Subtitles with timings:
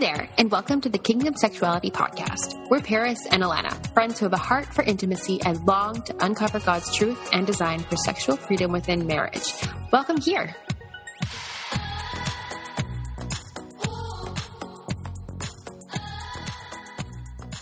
[0.00, 2.70] there, and welcome to the Kingdom Sexuality Podcast.
[2.70, 6.58] We're Paris and Alana, friends who have a heart for intimacy and long to uncover
[6.58, 9.52] God's truth and design for sexual freedom within marriage.
[9.92, 10.56] Welcome here.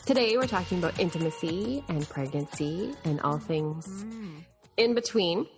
[0.06, 4.04] Today, we're talking about intimacy and pregnancy and all things
[4.76, 5.48] in between.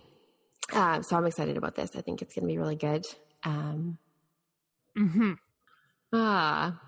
[0.73, 1.91] Uh, so I'm excited about this.
[1.95, 3.05] I think it's going to be really good.
[3.43, 3.99] Um,
[4.97, 5.31] Mm-hmm.
[6.13, 6.79] Ah.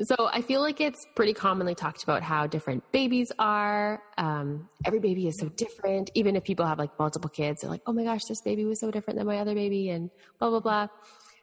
[0.00, 4.00] So I feel like it's pretty commonly talked about how different babies are.
[4.16, 6.10] Um, every baby is so different.
[6.14, 8.78] Even if people have like multiple kids, they're like, oh my gosh, this baby was
[8.78, 10.86] so different than my other baby, and blah, blah, blah.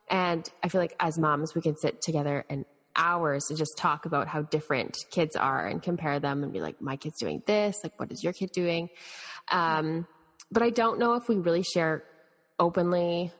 [0.09, 2.63] And I feel like as moms, we can sit together and
[2.95, 6.81] hours to just talk about how different kids are and compare them and be like,
[6.81, 7.75] my kid's doing this.
[7.83, 8.89] Like, what is your kid doing?
[9.51, 10.07] Um,
[10.49, 12.03] but I don't know if we really share
[12.57, 13.31] openly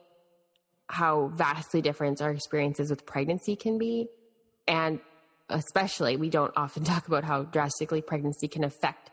[0.88, 4.08] how vastly different our experiences with pregnancy can be.
[4.68, 5.00] And
[5.48, 9.10] especially, we don't often talk about how drastically pregnancy can affect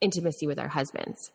[0.00, 1.30] intimacy with our husbands.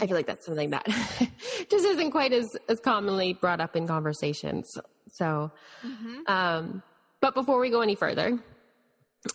[0.00, 0.86] I feel like that's something that
[1.70, 4.68] just isn't quite as, as commonly brought up in conversations.
[5.12, 5.52] So,
[6.26, 6.82] um,
[7.20, 8.38] but before we go any further,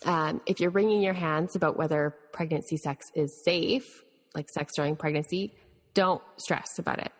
[0.04, 4.96] um, if you're wringing your hands about whether pregnancy sex is safe, like sex during
[4.96, 5.54] pregnancy,
[5.94, 7.12] don't stress about it.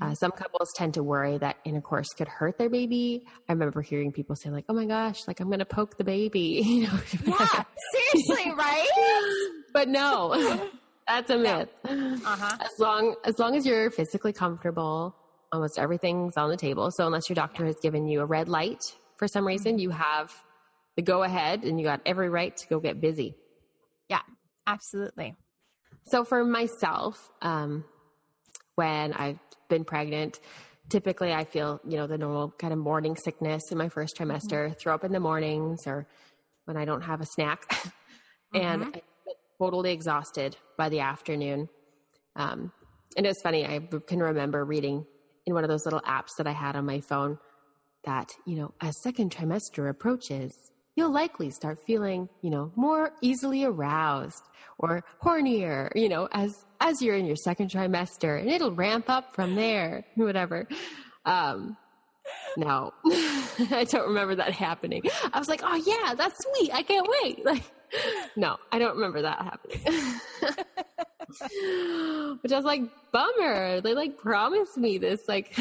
[0.00, 3.24] Uh, some couples tend to worry that intercourse could hurt their baby.
[3.48, 6.04] I remember hearing people say, like, "Oh my gosh, like I'm going to poke the
[6.04, 6.98] baby," you know.
[7.26, 9.52] Yeah, seriously, right?
[9.72, 10.70] but no,
[11.08, 11.68] that's a myth.
[11.84, 12.56] Uh-huh.
[12.60, 15.14] As long as long as you're physically comfortable,
[15.52, 16.90] almost everything's on the table.
[16.90, 18.82] So unless your doctor has given you a red light
[19.18, 20.32] for some reason, you have
[20.96, 23.36] the go ahead, and you got every right to go get busy.
[24.08, 24.22] Yeah,
[24.66, 25.36] absolutely.
[26.06, 27.84] So for myself, um,
[28.74, 30.40] when I've been pregnant,
[30.88, 34.78] typically I feel, you know, the normal kind of morning sickness in my first trimester,
[34.78, 36.06] throw up in the mornings or
[36.64, 37.62] when I don't have a snack.
[38.54, 39.02] and I
[39.58, 41.68] totally exhausted by the afternoon.
[42.36, 42.72] Um,
[43.16, 45.06] and it's funny, I can remember reading
[45.46, 47.38] in one of those little apps that I had on my phone
[48.04, 50.52] that, you know, as second trimester approaches,
[50.96, 54.42] you'll likely start feeling, you know, more easily aroused
[54.78, 59.34] or hornier, you know, as as you're in your second trimester, and it'll ramp up
[59.34, 60.68] from there, whatever.
[61.24, 61.76] Um,
[62.56, 65.02] no, I don't remember that happening.
[65.32, 66.72] I was like, oh yeah, that's sweet.
[66.74, 67.44] I can't wait.
[67.94, 69.80] Like, no, I don't remember that happening.
[72.42, 72.82] Which I was like,
[73.12, 73.80] bummer.
[73.82, 75.28] They like promised me this.
[75.28, 75.56] Like,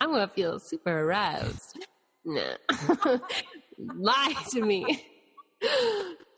[0.00, 1.78] I'm gonna feel super aroused.
[3.78, 5.04] Lie to me.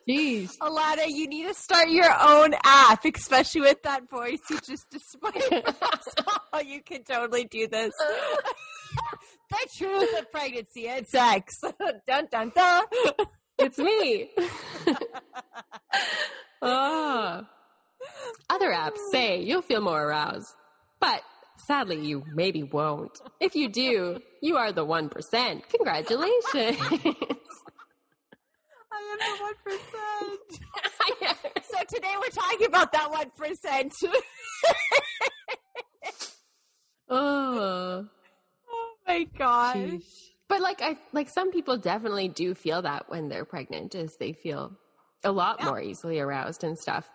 [0.08, 0.56] Jeez.
[0.58, 5.42] Alana, you need to start your own app, especially with that voice you just displayed.
[6.52, 7.92] oh, you can totally do this.
[9.50, 11.60] the truth of pregnancy and sex.
[12.06, 12.84] dun dun dun.
[13.58, 14.30] It's me.
[16.62, 17.42] oh.
[18.48, 20.54] Other apps say you'll feel more aroused,
[21.00, 21.20] but
[21.66, 23.20] sadly, you maybe won't.
[23.40, 25.62] If you do, you are the 1%.
[25.70, 26.80] Congratulations.
[28.90, 30.48] I am the one percent.
[31.70, 33.92] so today we're talking about that one percent.
[37.08, 38.06] oh.
[38.70, 39.76] oh my gosh.
[39.76, 40.02] Sheesh.
[40.48, 44.32] But like I like some people definitely do feel that when they're pregnant is they
[44.32, 44.72] feel
[45.24, 45.66] a lot Yeah.
[45.66, 47.08] more easily aroused and stuff.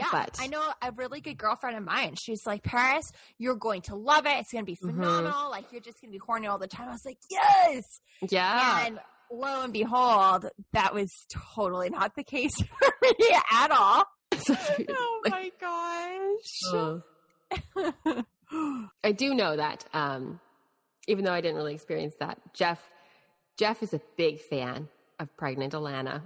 [0.00, 2.16] Yeah, But- I know a really good girlfriend of mine.
[2.20, 3.04] She's like, Paris,
[3.38, 4.36] you're going to love it.
[4.38, 4.90] It's going to be Mhm.
[4.96, 5.50] phenomenal.
[5.50, 6.88] Like, you're just going to be horny all the time.
[6.88, 7.84] I was like, yes.
[8.28, 8.86] Yeah.
[8.86, 9.00] And
[9.30, 11.10] lo and behold, that was
[11.54, 13.14] totally not the case for me
[13.52, 14.04] at all.
[14.88, 16.72] Oh my gosh.
[16.72, 17.02] Oh.
[19.04, 20.40] I do know that, um,
[21.08, 22.80] even though I didn't really experience that, Jeff
[23.58, 26.22] Jeff is a big fan of pregnant Alana.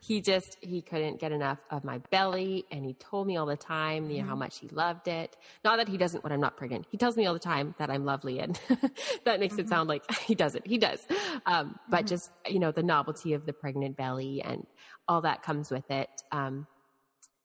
[0.00, 3.56] He just he couldn't get enough of my belly, and he told me all the
[3.56, 5.36] time, you know, how much he loved it.
[5.64, 6.86] Not that he doesn't when I'm not pregnant.
[6.90, 8.58] He tells me all the time that I'm lovely, and
[9.24, 10.66] that makes it sound like he doesn't.
[10.66, 11.06] He does,
[11.46, 14.66] um, but just you know, the novelty of the pregnant belly and
[15.08, 16.10] all that comes with it.
[16.32, 16.66] Um,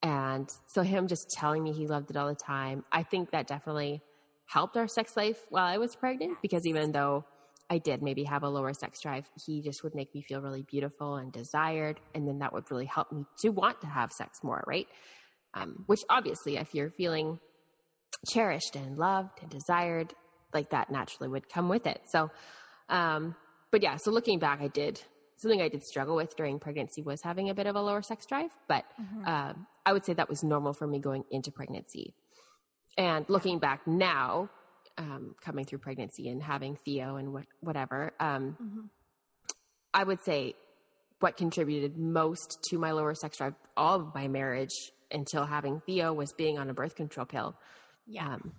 [0.01, 3.47] and so him just telling me he loved it all the time, I think that
[3.47, 4.01] definitely
[4.45, 7.25] helped our sex life while I was pregnant because even though
[7.73, 10.61] I did maybe have a lower sex drive, he just would make me feel really
[10.61, 11.99] beautiful and desired.
[12.13, 14.87] And then that would really help me to want to have sex more, right?
[15.55, 17.39] Um, which obviously, if you're feeling
[18.29, 20.13] cherished and loved and desired,
[20.53, 22.01] like that naturally would come with it.
[22.09, 22.29] So,
[22.89, 23.35] um,
[23.71, 25.01] but yeah, so looking back, I did
[25.37, 28.27] something I did struggle with during pregnancy was having a bit of a lower sex
[28.27, 28.85] drive, but
[29.25, 32.13] um, I would say that was normal for me going into pregnancy.
[32.97, 34.49] And looking back now,
[34.97, 38.89] um, coming through pregnancy and having Theo and what, whatever, um,
[39.93, 40.55] I would say
[41.19, 46.11] what contributed most to my lower sex drive all of my marriage until having Theo
[46.13, 47.55] was being on a birth control pill.
[48.07, 48.33] Yeah.
[48.33, 48.51] Um,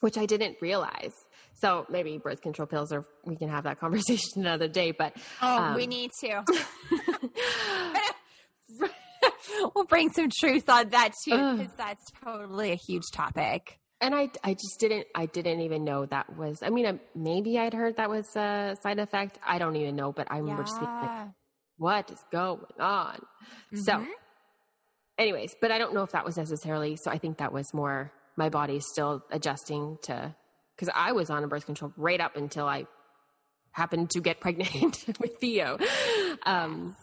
[0.00, 1.12] which I didn't realize.
[1.54, 5.14] So maybe birth control pills are, we can have that conversation another day, but.
[5.40, 6.44] Oh, um, we need to.
[9.74, 13.78] we'll bring some truth on that too, because that's totally a huge topic.
[14.02, 17.58] And I, I just didn't, I didn't even know that was, I mean, uh, maybe
[17.58, 19.38] I'd heard that was a side effect.
[19.46, 21.10] I don't even know, but I remember just being like,
[21.78, 23.18] what is going on?
[23.74, 24.08] So, Mhm.
[25.18, 26.96] anyways, but I don't know if that was necessarily.
[26.96, 30.34] So I think that was more my body still adjusting to
[30.74, 32.86] because I was on a birth control right up until I
[33.72, 35.78] happened to get pregnant with Theo.
[36.44, 36.94] Um,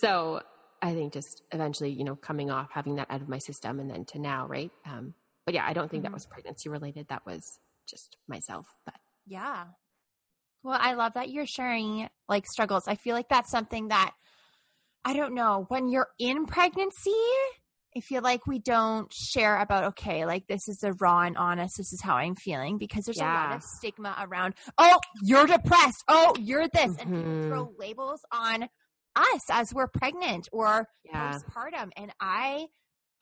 [0.00, 0.42] so
[0.82, 3.90] I think just eventually, you know, coming off, having that out of my system, and
[3.90, 4.70] then to now, right?
[4.84, 5.14] Um,
[5.46, 6.06] but yeah, I don't think Mhm.
[6.08, 7.08] that was pregnancy related.
[7.08, 7.58] That was
[7.88, 8.66] just myself.
[8.84, 9.68] But Yeah.
[10.62, 12.88] Well, I love that you're sharing like struggles.
[12.88, 14.12] I feel like that's something that
[15.04, 17.14] I don't know, when you're in pregnancy,
[17.96, 21.76] I feel like we don't share about okay, like this is the raw and honest,
[21.78, 26.02] this is how I'm feeling because there's a lot of stigma around, oh, you're depressed.
[26.08, 26.96] Oh, you're this.
[26.98, 27.48] And people Mhm.
[27.48, 28.68] throw labels on
[29.14, 31.90] us as we're pregnant or yeah, postpartum.
[31.96, 32.66] And I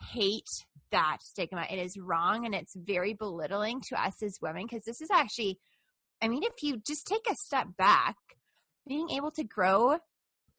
[0.01, 0.49] hate
[0.91, 1.67] that stigma.
[1.71, 5.59] It is wrong and it's very belittling to us as women because this is actually,
[6.23, 8.17] I mean, if you just take a step back,
[8.87, 9.99] being able to grow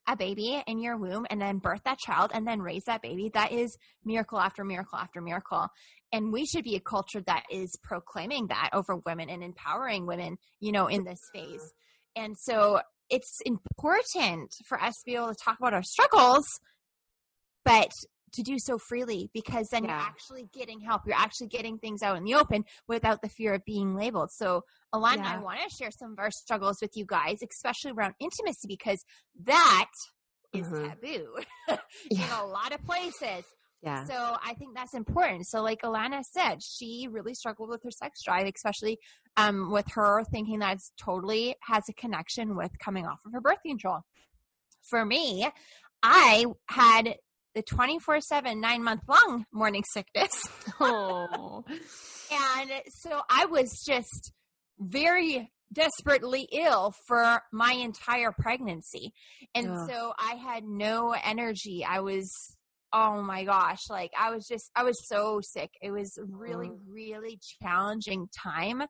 [0.08, 3.32] a baby in your womb and then birth that child and then raise that baby,
[3.34, 5.68] that is miracle after miracle after miracle.
[6.12, 10.38] And we should be a culture that is proclaiming that over women and empowering women,
[10.60, 11.74] you know, in this phase.
[12.16, 16.46] And so it's important for us to be able to talk about our struggles,
[17.64, 17.92] but
[18.36, 19.92] to do so freely because then Yeah.
[19.98, 21.02] you're actually getting help.
[21.06, 24.32] You're actually getting things out in the open without the fear of being labeled.
[24.32, 28.14] So, Alana, I want to share some of our struggles with you guys, especially around
[28.20, 29.04] intimacy, because
[29.44, 29.90] that
[30.54, 30.90] is Mhm.
[30.90, 31.36] taboo
[31.70, 31.78] in
[32.12, 33.44] yeah, a lot of places.
[33.82, 35.48] yeah, So I think that's important.
[35.48, 39.00] So like Alana said, she really struggled with her sex drive, especially
[39.38, 43.42] um, with her thinking that it's totally has a connection with coming off of her
[43.42, 44.02] birth control.
[44.82, 45.50] For me,
[46.04, 47.18] I had
[47.56, 50.32] the 24 7, nine month long morning sickness.
[50.80, 51.64] oh,
[52.32, 54.34] And so I was just
[54.78, 59.14] very desperately ill for my entire pregnancy.
[59.56, 61.86] And so I had no energy.
[61.88, 62.30] I was,
[62.94, 65.72] oh my gosh, like I was just, I was so sick.
[65.82, 66.80] It was really, Mm.
[66.88, 68.84] really challenging time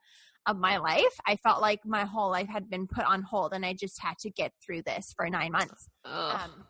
[0.47, 1.13] of my life.
[1.25, 4.15] I felt like my whole life had been put on hold and I just had
[4.19, 5.87] to get through this for nine months.
[6.03, 6.41] Ugh.
[6.43, 6.65] Um,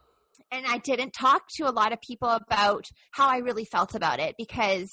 [0.56, 4.20] and I didn't talk to a lot of people about how I really felt about
[4.20, 4.90] it because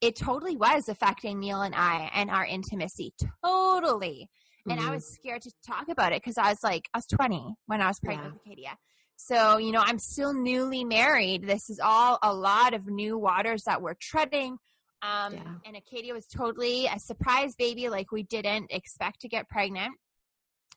[0.00, 3.12] it totally was affecting Neil and I and our intimacy.
[3.44, 4.28] Totally.
[4.68, 4.90] And I Mhm.
[4.94, 7.88] was scared to talk about it because I was like, I was 20 when I
[7.88, 8.32] was pregnant Yeah.
[8.34, 8.78] with Acadia.
[9.16, 11.46] So, you know, I'm still newly married.
[11.46, 14.58] This is all a lot of new waters that we're treading.
[15.02, 15.54] Um, Yeah.
[15.64, 17.88] And Acadia was totally a surprise baby.
[17.88, 19.94] Like, we didn't expect to get pregnant.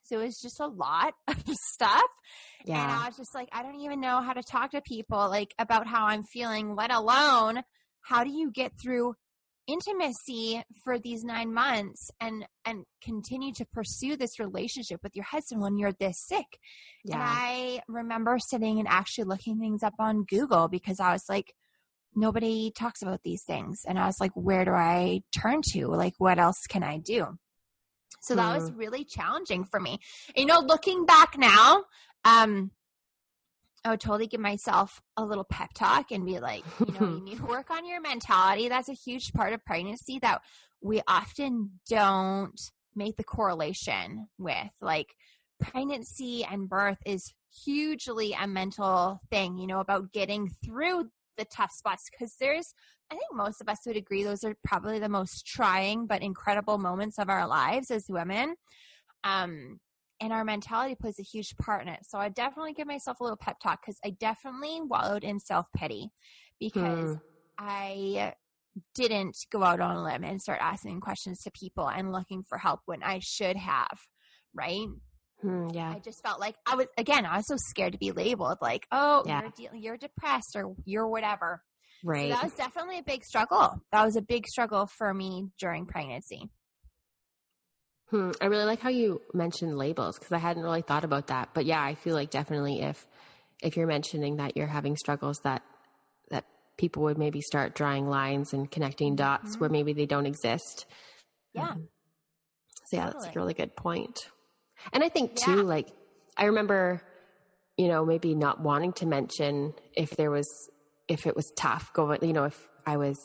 [0.05, 2.09] So it was just a lot of stuff.
[2.61, 5.29] And yeah, I was just like, I don't even know how to talk to people
[5.29, 7.63] like about how I'm feeling, let alone
[8.01, 9.15] how do you get through
[9.67, 15.61] intimacy for these nine months and and continue to pursue this relationship with your husband
[15.61, 16.59] when you're this sick.
[17.03, 21.23] And yeah, I remember sitting and actually looking things up on Google because I was
[21.27, 21.53] like,
[22.15, 23.81] nobody talks about these things.
[23.87, 25.87] And I was like, where do I turn to?
[25.87, 27.37] Like, what else can I do?
[28.21, 29.99] So that was really challenging for me.
[30.35, 31.85] You know, looking back now,
[32.23, 32.71] um,
[33.83, 37.21] I would totally give myself a little pep talk and be like, you know, you
[37.23, 38.67] need to work on your mentality.
[38.67, 40.41] That's a huge part of pregnancy that
[40.81, 42.59] we often don't
[42.95, 44.71] make the correlation with.
[44.81, 45.15] Like,
[45.59, 47.33] pregnancy and birth is
[47.63, 52.73] hugely a mental thing, you know, about getting through the tough spots because there's,
[53.11, 56.77] I think most of us would agree those are probably the most trying but incredible
[56.77, 58.55] moments of our lives as women.
[59.23, 59.79] Um,
[60.21, 61.99] and our mentality plays a huge part in it.
[62.03, 65.67] So I definitely give myself a little pep talk because I definitely wallowed in self
[65.75, 66.11] pity
[66.59, 67.13] because Hmm.
[67.57, 68.33] I
[68.93, 72.57] didn't go out on a limb and start asking questions to people and looking for
[72.57, 73.99] help when I should have,
[74.53, 74.87] right?
[75.41, 78.11] Hmm, yeah, I just felt like I was again, I was so scared to be
[78.11, 79.41] labeled like, oh, Yeah.
[79.57, 81.61] you're de- you're depressed or you're whatever.
[82.03, 82.29] right.
[82.31, 83.81] So that was definitely a big struggle.
[83.91, 86.49] That was a big struggle for me during pregnancy.
[88.11, 88.31] Hmm.
[88.39, 91.49] I really like how you mentioned labels because I hadn't really thought about that.
[91.53, 93.05] But yeah, I feel like definitely if
[93.61, 95.63] if you're mentioning that you're having struggles that
[96.29, 96.45] that
[96.77, 99.59] people would maybe start drawing lines and connecting dots Mhm.
[99.59, 100.85] where maybe they don't exist.
[101.53, 101.69] Yeah.
[101.69, 101.89] Um,
[102.85, 104.29] so yeah, that's a really good point.
[104.93, 105.45] And I think Yeah.
[105.45, 105.89] too, like
[106.37, 107.01] I remember
[107.77, 110.47] you know, maybe not wanting to mention if there was,
[111.07, 113.17] if it was tough going, you know, if I was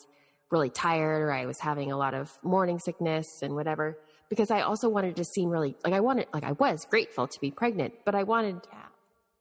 [0.51, 3.97] really tired or I was having a lot of morning sickness and whatever,
[4.29, 7.41] because I also wanted to seem really, like I wanted, like I was grateful to
[7.41, 8.79] be pregnant, but I wanted, Yeah.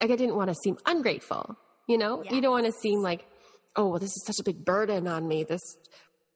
[0.02, 1.58] like I didn't want to seem ungrateful,
[1.88, 2.24] you know?
[2.30, 3.26] You don't want to seem like,
[3.76, 5.62] oh, well, this is such a big burden on me, this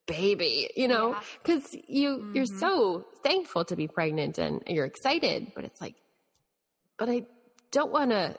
[0.05, 1.12] baby, you know?
[1.12, 1.19] Yeah.
[1.43, 2.60] Because you, you're Mhm.
[2.60, 5.95] so thankful to be pregnant and you're excited, but it's like,
[6.98, 7.25] but I
[7.72, 8.36] don't want to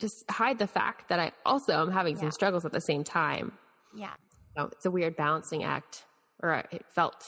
[0.00, 3.56] just hide the fact that I also am having some struggles at the same time.
[3.94, 4.14] Yeah.
[4.56, 6.04] So it's a weird balancing act,
[6.42, 7.24] or it felt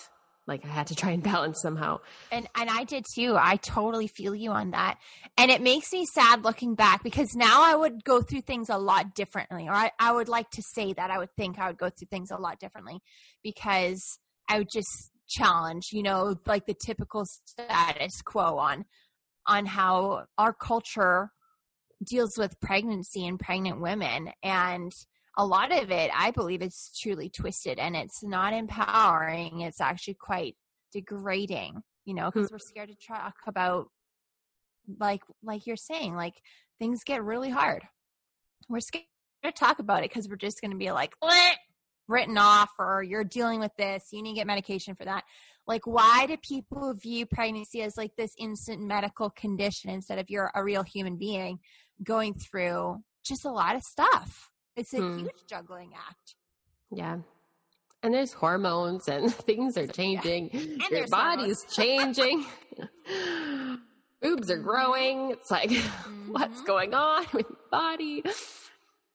[0.47, 2.01] like I had to try and balance somehow.
[2.31, 3.37] And and I did too.
[3.39, 4.99] I totally feel you on that.
[5.37, 8.79] And it makes me sad looking back because now I would go through things a
[8.79, 9.69] lot differently.
[9.69, 12.09] Or I, I would like to say that I would think I would go through
[12.11, 13.01] things a lot differently
[13.43, 18.85] because I would just challenge, you know, like the typical status quo on
[19.47, 21.31] on how our culture
[22.05, 24.93] deals with pregnancy and pregnant women and
[25.37, 30.15] a lot of it i believe is truly twisted and it's not empowering it's actually
[30.15, 30.57] quite
[30.93, 32.53] degrading you know because mm.
[32.53, 33.89] we're scared to talk about
[34.99, 36.35] like like you're saying like
[36.79, 37.83] things get really hard.
[38.69, 39.05] We're scared
[39.45, 41.55] to talk about it because we're just going to be like "Bleh,"
[42.09, 45.25] written off or you're dealing with this you need to get medication for that.
[45.67, 50.51] Like why do people view pregnancy as like this instant medical condition instead of you're
[50.55, 51.61] a real human being
[52.03, 55.19] going through just a lot of stuff it's a Hmm.
[55.19, 56.35] huge juggling act
[56.91, 57.19] Yeah.
[58.03, 60.51] And there's hormones and things are changing.
[60.53, 62.45] Your there's body's changing.
[64.21, 65.31] Boobs are growing.
[65.31, 65.71] It's like,
[66.29, 66.67] what's Mhm.
[66.67, 68.23] going on with your body?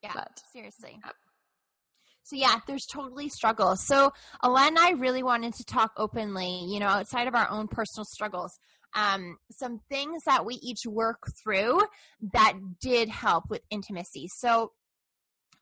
[0.01, 0.99] Yeah, But- seriously.
[2.23, 3.85] So yeah, there's totally struggles.
[3.85, 4.11] So
[4.43, 8.05] Alana and I really wanted to talk openly, you know, outside of our own personal
[8.05, 8.59] struggles.
[8.93, 11.81] Um, some things that we each work through
[12.33, 14.27] that did help with intimacy.
[14.27, 14.73] So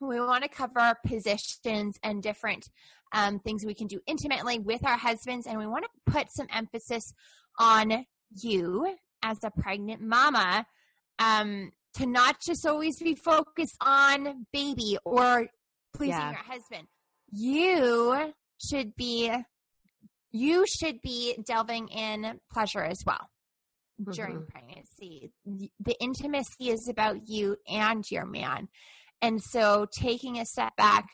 [0.00, 2.68] we want to cover positions and different
[3.12, 6.46] um, things we can do intimately with our husbands, and we want to put some
[6.52, 7.12] emphasis
[7.58, 8.06] on
[8.42, 10.66] you as a pregnant mama
[11.18, 15.48] um, to not just always be focused on baby or
[15.94, 16.30] pleasing Yeah.
[16.30, 16.86] your husband.
[17.32, 19.32] You should be
[20.30, 23.30] you should be delving in pleasure as well
[24.12, 24.48] during Mhm.
[24.48, 25.32] pregnancy.
[25.46, 28.68] The intimacy is about you and your man.
[29.20, 31.08] And so taking a step back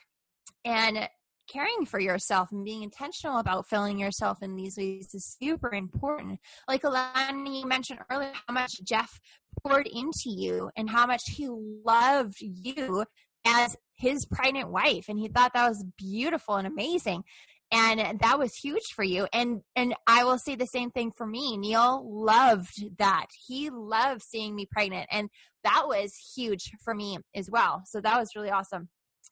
[0.63, 1.09] and
[1.47, 6.39] caring for yourself and being intentional about filling yourself in these ways is super important.
[6.67, 9.19] Like Alana, you mentioned earlier how much Jeff
[9.63, 13.05] poured into you and how much he loved you
[13.45, 15.05] as his pregnant wife.
[15.07, 17.23] And he thought that was beautiful and amazing.
[17.71, 19.27] And that was huge for you.
[19.33, 21.57] And and I will say the same thing for me.
[21.57, 23.27] Neil loved that.
[23.47, 25.07] He loved seeing me pregnant.
[25.11, 25.29] And
[25.63, 27.83] that was huge for me as well.
[27.85, 28.89] So that was really awesome.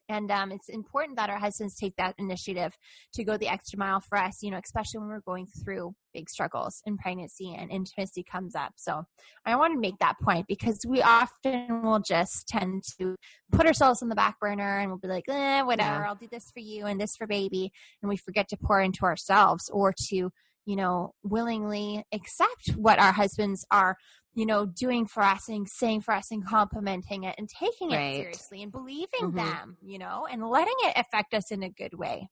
[0.10, 2.78] And um, it's important that our husbands take that initiative
[3.14, 6.30] to go the extra mile for us, you know, especially when we're going through big
[6.30, 8.74] struggles in pregnancy and intimacy comes up.
[8.76, 9.04] So
[9.46, 13.16] I want to make that point because we often will just tend to
[13.52, 16.10] put ourselves on the back burner and we'll be like, eh, whatever, Yeah.
[16.10, 17.72] I'll do this for you and this for baby.
[18.02, 20.32] And we forget to pour into ourselves or to,
[20.66, 23.98] you know, willingly accept what our husbands are
[24.36, 28.16] you know, doing for us and saying for us and complimenting it and taking it
[28.16, 29.36] seriously and believing Mhm.
[29.36, 32.30] them, you know, and letting it affect us in a good way.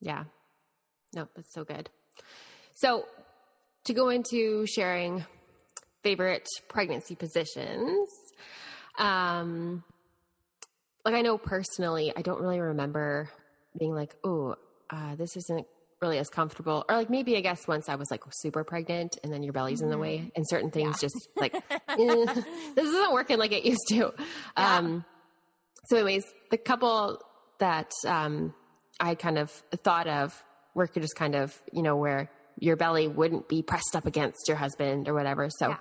[0.00, 0.24] Yeah.
[1.14, 1.90] No, that's so good.
[2.74, 3.06] So
[3.84, 5.24] to go into sharing
[6.02, 8.08] favorite pregnancy positions,
[8.98, 9.84] um,
[11.04, 13.30] like I know personally, I don't really remember
[13.78, 14.56] being like, oh,
[14.90, 15.66] uh, this isn't
[16.00, 16.84] really as comfortable.
[16.88, 19.80] Or like maybe I guess once I was like super pregnant and then your belly's
[19.82, 21.08] in the way and certain things Yeah.
[21.08, 21.84] just like, eh,
[22.74, 24.12] this isn't working like it used to.
[24.56, 24.76] Yeah.
[24.78, 25.04] Um,
[25.86, 27.20] so anyways, the couple
[27.58, 28.54] that um,
[28.98, 29.50] I kind of
[29.82, 30.42] thought of
[30.74, 34.56] were just kind of, you know, where your belly wouldn't be pressed up against your
[34.56, 35.48] husband or whatever.
[35.58, 35.76] So Yeah.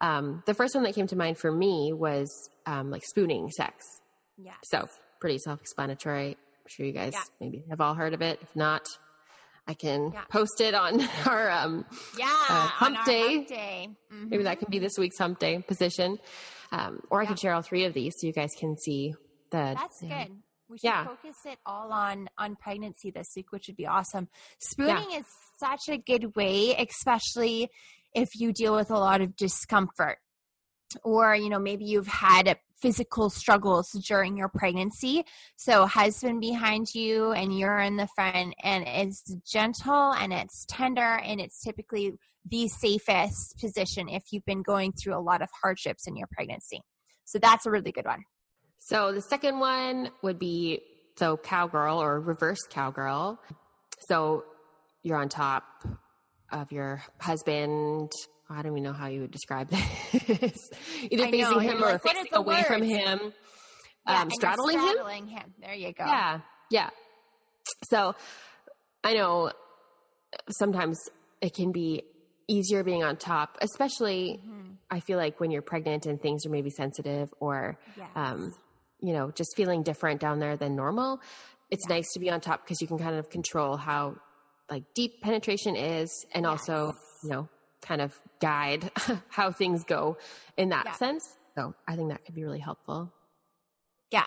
[0.00, 2.28] um, the first one that came to mind for me was
[2.66, 3.84] um, like spooning sex.
[4.36, 4.52] yeah.
[4.64, 4.86] So
[5.20, 6.30] pretty self-explanatory.
[6.30, 7.22] I'm sure you guys Yeah.
[7.40, 8.38] maybe have all heard of it.
[8.42, 8.86] If not,
[9.66, 10.24] I can Yeah.
[10.28, 11.84] post it on our um,
[12.18, 12.26] Yeah.
[12.48, 13.34] Uh, hump our day.
[13.36, 13.88] hump day.
[14.10, 14.44] maybe Mhm.
[14.44, 16.18] that can be this week's hump day position.
[16.72, 19.14] Um, or I can share all three of these so you guys can see
[19.50, 19.74] the.
[19.78, 20.24] That's yeah.
[20.24, 20.36] good.
[20.68, 21.04] We should Yeah.
[21.04, 24.28] focus it all on on pregnancy this week, which would be awesome.
[24.58, 25.26] Spooning is
[25.60, 27.68] such a good way, especially
[28.14, 30.18] if you deal with a lot of discomfort,
[31.02, 35.24] or you know maybe you've had physical struggles during your pregnancy.
[35.56, 41.18] So husband behind you and you're in the front, and it's gentle and it's tender,
[41.24, 46.08] and it's typically the safest position if you've been going through a lot of hardships
[46.08, 46.80] in your pregnancy.
[47.24, 48.24] So that's a really good one.
[48.78, 50.80] So the second one would be
[51.16, 53.38] so cowgirl or reverse cowgirl.
[54.00, 54.44] So
[55.04, 55.62] you're on top
[56.50, 58.10] of your husband.
[58.52, 60.70] I don't even know how you would describe this.
[61.10, 63.32] Either facing know, him or like, what facing is the away from him.
[64.06, 64.88] Yeah, um, you're straddling him.
[64.88, 65.54] straddling him.
[65.60, 66.04] There you go.
[66.04, 66.40] Yeah,
[66.70, 66.90] yeah.
[67.90, 68.14] So
[69.04, 69.52] I know
[70.58, 70.98] sometimes
[71.40, 72.02] it can be
[72.48, 74.76] easier being on top, especially Mhm.
[74.90, 78.08] I feel like when you're pregnant and things are maybe sensitive or Yes.
[78.14, 78.52] um,
[79.00, 81.20] you know, just feeling different down there than normal.
[81.70, 81.96] It's Yeah.
[81.96, 84.16] nice to be on top because you can kind of control how
[84.70, 86.92] like deep penetration is and also,
[87.22, 87.48] you know,
[87.82, 88.90] kind of guide
[89.28, 90.16] how things go
[90.56, 90.92] in that Yeah.
[90.92, 91.36] sense.
[91.56, 93.12] So I think that could be really helpful.
[94.10, 94.24] Yeah,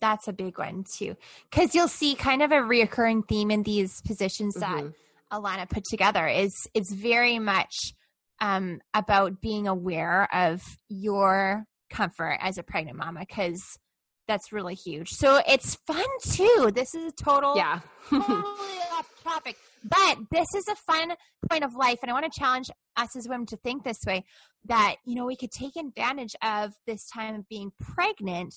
[0.00, 1.16] that's a big one too.
[1.50, 4.94] Because you'll see kind of a reoccurring theme in these positions that Mhm.
[5.32, 7.94] Alana put together is it's very much
[8.40, 13.78] um, about being aware of your comfort as a pregnant mama because
[14.26, 15.10] that's really huge.
[15.10, 16.70] So it's fun too.
[16.74, 17.80] This is a total Yeah.
[18.10, 19.56] totally off topic.
[19.84, 21.14] But this is a fun
[21.48, 21.98] point of life.
[22.02, 24.24] And I want to challenge us as women to think this way
[24.64, 28.54] that, you know, we could take advantage of this time of being pregnant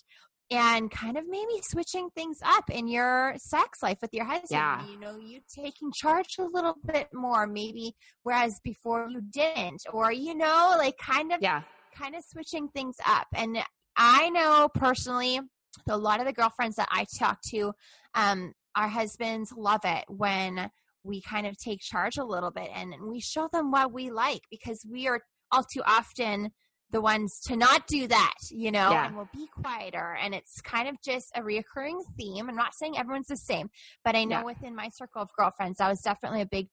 [0.49, 4.51] and kind of maybe switching things up in your sex life with your husband.
[4.51, 4.87] Yeah.
[4.87, 10.11] You know, you taking charge a little bit more, maybe, whereas before you didn't, or,
[10.11, 11.63] you know, like kind of yeah.
[11.93, 13.27] kind of switching things up.
[13.35, 13.57] And
[13.97, 15.41] I know personally,
[15.89, 17.73] a lot of the girlfriends that I talk to,
[18.15, 20.69] um, our husbands love it when
[21.07, 24.41] we kind of take charge a little bit and we show them what we like
[24.51, 25.21] because we are
[25.51, 26.51] all too often
[26.89, 29.07] the ones to not do that, you know, Yeah.
[29.07, 30.17] and we'll be quieter.
[30.21, 32.49] And it's kind of just a reoccurring theme.
[32.49, 33.69] I'm not saying everyone's the same,
[34.05, 34.43] but I know Yeah.
[34.43, 36.69] within my circle of girlfriends, that was definitely a big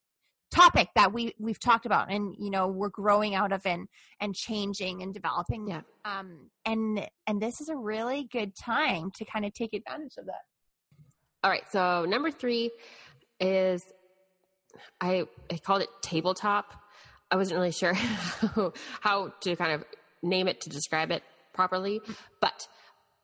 [0.53, 3.89] topic that we we've talked about and you know we're growing out of and
[4.21, 5.81] and changing and developing Yeah.
[6.05, 10.27] um and and this is a really good time to kind of take advantage of
[10.27, 10.43] that
[11.43, 11.65] All right.
[11.73, 12.71] So number three
[13.41, 13.85] is
[15.01, 16.73] I, I called it tabletop.
[17.31, 19.85] I wasn't really sure how, how to kind of
[20.23, 22.01] name it to describe it properly,
[22.41, 22.67] but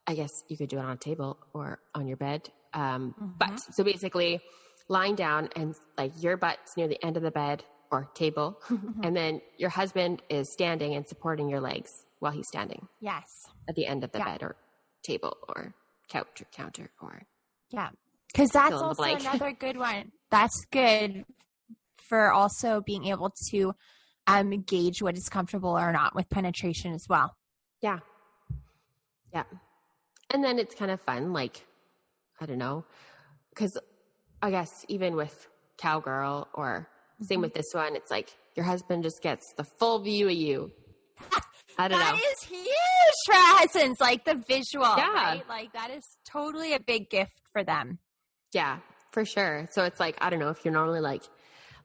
[0.07, 2.49] I guess you could do it on a table or on your bed.
[2.75, 4.41] Um, But so basically,
[4.89, 8.59] lying down and like your butt's near the end of the bed or table,
[9.03, 13.75] and then your husband is standing and supporting your legs while he's standing yes at
[13.75, 14.25] the end of the Yeah.
[14.27, 14.57] bed or
[15.03, 15.75] table or
[16.09, 17.23] couch or counter or
[17.71, 17.89] yeah
[18.33, 21.25] because that's also another good one that's good
[22.09, 23.73] for also being able to
[24.27, 27.37] um gauge what is comfortable or not with penetration as well
[27.83, 27.99] Yeah.
[29.33, 29.45] Yeah.
[30.33, 31.67] And then it's kind of fun, like,
[32.41, 32.85] I don't know,
[33.51, 33.77] because
[34.43, 36.89] I guess even with Cowgirl or
[37.23, 37.43] same Mm-hmm.
[37.43, 40.73] with this one, it's like your husband just gets the full view of you.
[41.79, 42.21] I don't That know.
[42.33, 45.13] is huge for husbands like the visual Yeah.
[45.13, 47.99] right like that is totally a big gift for them
[48.53, 48.79] Yeah,
[49.11, 49.67] for sure.
[49.71, 51.23] So it's like, I don't know if you're normally like,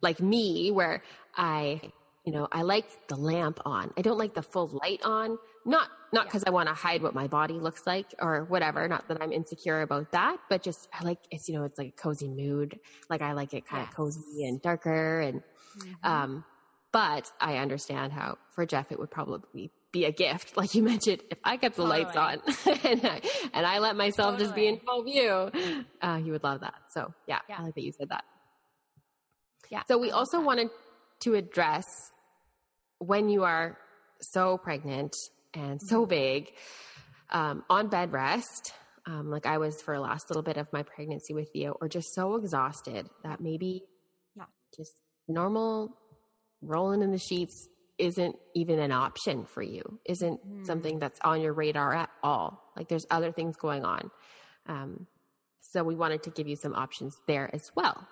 [0.01, 1.01] like me, where
[1.35, 1.81] I,
[2.23, 3.91] you know, I like the lamp on.
[3.97, 5.37] I don't like the full light on.
[5.65, 8.87] Not, not because I want to hide what my body looks like or whatever.
[8.87, 11.89] Not that I'm insecure about that, but just I like it's, you know, it's like
[11.89, 12.79] a cozy mood.
[13.09, 13.91] Like I like it kind Yes.
[13.91, 15.41] of cozy and darker and,
[16.03, 16.43] um,
[16.91, 19.71] but I understand how for Jeff it would probably be
[20.03, 22.33] a gift, like you mentioned, if I kept the lights on
[22.83, 23.21] and, I,
[23.53, 25.49] and I let myself just be in full view,
[26.01, 26.73] uh, he would love that.
[26.93, 27.55] So yeah, Yeah.
[27.59, 28.25] I like that you said that.
[29.69, 30.45] yeah So we also that.
[30.45, 30.69] wanted
[31.21, 31.85] to address
[32.99, 33.77] when you are
[34.21, 35.13] so pregnant
[35.53, 35.87] and Mm-hmm.
[35.87, 36.49] so big
[37.29, 38.73] um, on bed rest,
[39.05, 41.87] um, like I was for the last little bit of my pregnancy with Theo, or
[41.87, 43.83] just so exhausted that maybe
[44.35, 44.43] Yeah.
[44.75, 44.91] just
[45.27, 45.95] normal
[46.61, 50.65] rolling in the sheets isn't even an option for you, isn't Mhm.
[50.65, 52.71] something that's on your radar at all.
[52.75, 54.11] Like there's other things going on.
[54.65, 55.07] Um,
[55.61, 58.07] so we wanted to give you some options there as well.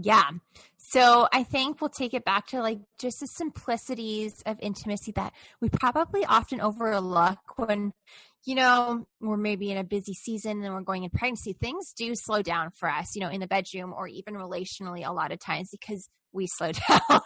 [0.00, 0.30] Yeah.
[0.76, 5.32] So I think we'll take it back to like just the simplicities of intimacy that
[5.60, 7.94] we probably often overlook when,
[8.44, 11.52] you know, we're maybe in a busy season and we're going in pregnancy.
[11.52, 15.12] Things do slow down for us, you know, in the bedroom or even relationally a
[15.12, 17.20] lot of times because we slow down.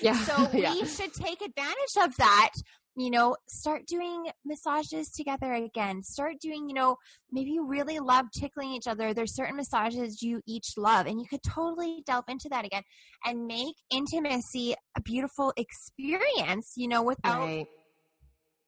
[0.00, 0.14] Yeah.
[0.14, 0.84] So we yeah.
[0.84, 2.50] should take advantage of that.
[2.96, 6.02] You know, start doing massages together again.
[6.02, 6.96] Start doing, you know,
[7.30, 9.14] maybe you really love tickling each other.
[9.14, 12.82] There's certain massages you each love, and you could totally delve into that again
[13.24, 17.66] and make intimacy a beautiful experience, you know, without Right.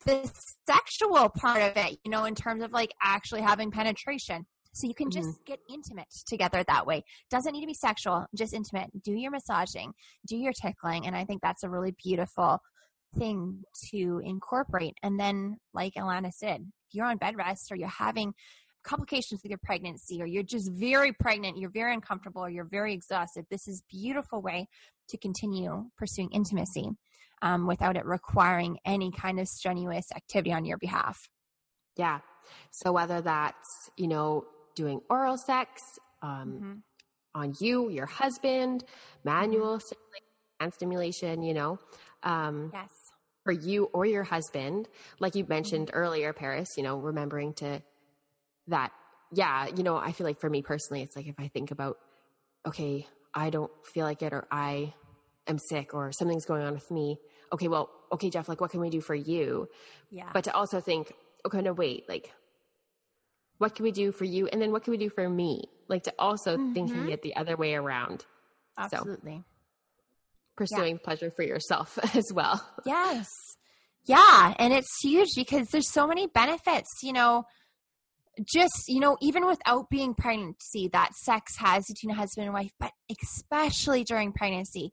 [0.04, 0.30] The
[0.68, 4.46] sexual part of it, you know, in terms of like actually having penetration.
[4.72, 5.20] So you can mm-hmm.
[5.20, 7.02] just get intimate together that way.
[7.30, 8.90] Doesn't need to be sexual, just intimate.
[9.02, 9.92] Do your massaging,
[10.26, 12.60] do your tickling, and I think that's a really beautiful
[13.18, 14.94] thing to incorporate.
[15.02, 18.34] And then, like Alana said, if you're on bed rest or you're having
[18.84, 22.94] complications with your pregnancy or you're just very pregnant, you're very uncomfortable, or you're very
[22.94, 24.68] exhausted, this is beautiful way
[25.08, 26.90] to continue pursuing intimacy
[27.42, 31.28] um, without it requiring any kind of strenuous activity on your behalf.
[31.96, 32.20] Yeah.
[32.70, 35.82] So whether that's, you know, doing oral sex
[36.22, 36.72] um, mm-hmm.
[37.34, 38.84] on you, your husband,
[39.24, 39.86] manual mm-hmm.
[39.86, 40.26] stimulation,
[40.60, 41.78] hand stimulation, you know,
[42.22, 42.90] um, yes.
[43.44, 45.96] for you or your husband, like you mentioned mm-hmm.
[45.96, 47.82] earlier, Paris, you know, remembering to
[48.68, 48.92] that,
[49.32, 51.98] yeah, you know, I feel like for me personally, it's like if I think about,
[52.66, 54.92] okay, I don't feel like it or I
[55.46, 57.18] am sick or something's going on with me.
[57.52, 59.68] Okay, well, okay, Jeff, like what can we do for you?
[60.10, 60.30] Yeah.
[60.32, 61.12] But to also think,
[61.44, 62.32] okay, no, wait, like
[63.58, 64.46] what can we do for you?
[64.48, 65.64] And then what can we do for me?
[65.88, 66.72] Like to also mm-hmm.
[66.72, 68.24] thinking it the other way around.
[68.78, 69.36] Absolutely.
[69.36, 69.44] So,
[70.56, 71.04] pursuing yeah.
[71.04, 72.66] pleasure for yourself as well.
[72.86, 73.28] Yes.
[74.06, 74.54] Yeah.
[74.58, 77.44] And it's huge because there's so many benefits, you know,
[78.44, 82.70] just you know even without being pregnancy that sex has between a husband and wife
[82.78, 84.92] but especially during pregnancy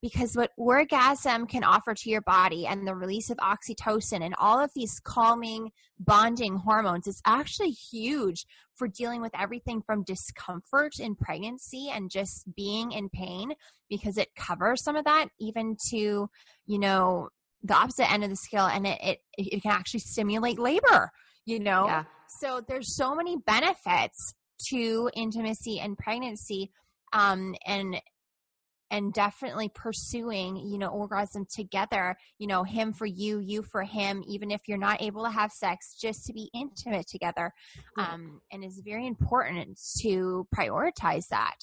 [0.00, 4.58] because what orgasm can offer to your body and the release of oxytocin and all
[4.62, 11.14] of these calming bonding hormones is actually huge for dealing with everything from discomfort in
[11.14, 13.52] pregnancy and just being in pain
[13.88, 16.28] because it covers some of that even to
[16.66, 17.28] you know
[17.62, 21.12] the opposite end of the scale and it it, it can actually stimulate labor
[21.44, 21.86] you know?
[21.86, 22.04] Yeah
[22.40, 24.34] so there's so many benefits
[24.70, 26.70] to intimacy and pregnancy
[27.12, 28.00] um, and
[28.90, 34.22] and definitely pursuing you know orgasm together you know him for you you for him
[34.26, 37.52] even if you're not able to have sex just to be intimate together
[37.98, 41.56] um, and it's very important to prioritize that.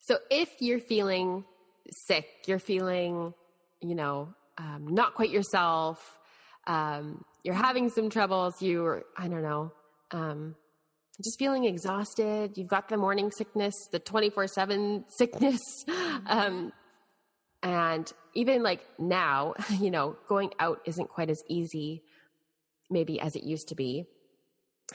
[0.00, 1.44] So if you're feeling
[1.90, 3.34] sick you're feeling
[3.80, 4.28] you know
[4.58, 6.18] um, not quite yourself
[6.66, 9.72] um, you're having some troubles you i don't know
[10.12, 10.54] um,
[11.22, 12.56] just feeling exhausted.
[12.56, 15.60] You've got the morning sickness, the 24 7 sickness.
[16.26, 16.72] Um,
[17.62, 22.02] and even like now, you know, going out isn't quite as easy,
[22.90, 24.04] maybe as it used to be.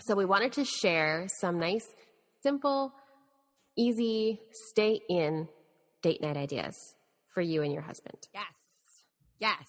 [0.02, 1.88] So we wanted to share some nice,
[2.44, 2.94] simple,
[3.76, 5.48] easy, stay in
[6.04, 6.76] date night ideas
[7.34, 8.18] for you and your husband.
[8.34, 8.46] Yes.
[9.40, 9.66] Yes.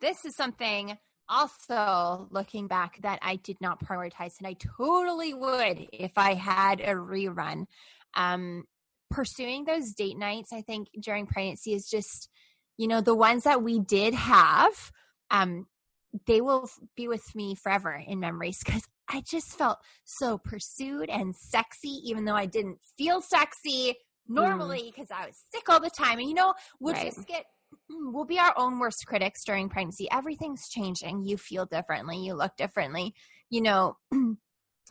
[0.00, 5.88] This is something also looking back that I did not prioritize and I totally would
[5.92, 7.66] if I had a rerun.
[8.14, 8.64] Um,
[9.10, 12.28] pursuing those date nights, I think during pregnancy is just,
[12.76, 14.92] you know, the ones that we did have,
[15.30, 15.66] um,
[16.26, 21.34] they will be with me forever in memories because I just felt so pursued and
[21.34, 25.20] sexy, even though I didn't feel sexy normally because mm.
[25.20, 26.18] I was sick all the time.
[26.18, 27.06] And you know, we'll right.
[27.06, 27.44] just get
[27.90, 30.08] Hmm, we'll be our own worst critics during pregnancy.
[30.10, 31.24] Everything's changing.
[31.24, 32.18] You feel differently.
[32.18, 33.14] You look differently.
[33.50, 33.96] You know,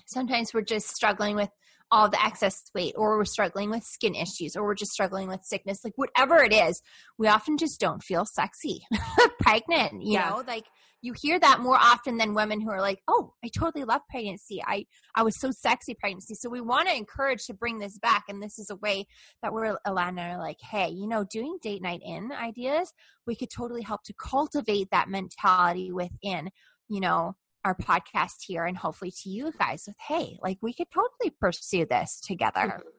[0.06, 1.50] sometimes we're just struggling with
[1.94, 5.44] all the excess weight, or we're struggling with skin issues, or we're just struggling with
[5.44, 5.84] sickness.
[5.84, 6.82] Like, whatever it is,
[7.20, 8.82] we often just don't feel sexy
[9.40, 10.30] pregnant, you yeah.
[10.30, 10.44] know?
[10.46, 10.66] Like,
[11.04, 14.64] you hear that more often than women who are like, "Oh, I totally love pregnancy.
[14.66, 18.24] I I was so sexy pregnancy." So we want to encourage to bring this back,
[18.30, 19.06] and this is a way
[19.44, 22.94] that we're Alana are like, "Hey, you know, doing date night in ideas,
[23.28, 26.50] we could totally help to cultivate that mentality within,
[26.90, 30.88] you know." Our podcast here and hopefully to you guys with hey like we could
[30.92, 32.90] totally pursue this together mm-hmm.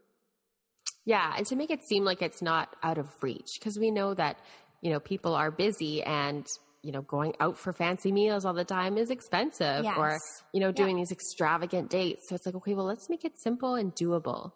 [1.05, 4.15] yeah and to make it seem like it's not out of reach because we know
[4.15, 4.39] that
[4.81, 6.47] you know people are busy and
[6.85, 9.97] you know, going out for fancy meals all the time is expensive yes.
[9.97, 10.19] or,
[10.53, 11.03] you know, doing yeah.
[11.03, 12.29] these extravagant dates.
[12.29, 14.53] So it's like, okay, well, let's make it simple and doable.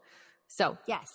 [0.47, 1.09] So, yes.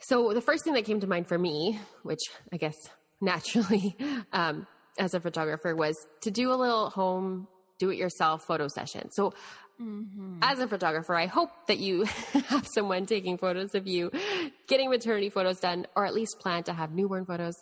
[0.00, 2.20] So the first thing that came to mind for me, which
[2.52, 2.76] I guess
[3.22, 3.96] naturally,
[4.32, 4.66] um,
[5.00, 7.48] as a photographer was to do a little home
[7.80, 9.10] do it yourself photo session.
[9.10, 9.32] So
[9.80, 10.40] Mm-hmm.
[10.42, 12.02] As a photographer, I hope that you
[12.48, 14.10] have someone taking photos of you
[14.66, 17.54] getting maternity photos done, or at least plan to have newborn photos.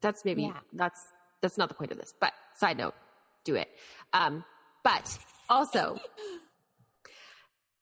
[0.00, 0.52] That's maybe yeah.
[0.72, 1.00] that's
[1.40, 2.94] that's not the point of this, but side note,
[3.44, 3.68] do it.
[4.12, 4.44] Um,
[4.84, 5.18] but
[5.50, 5.98] also,